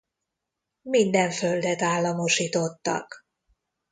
Minden 0.81 1.31
földet 1.31 1.81
államosítottak. 1.81 3.25